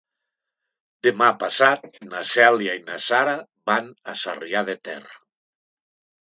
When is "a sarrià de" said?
4.15-4.77